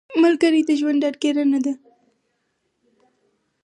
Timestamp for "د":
0.65-0.69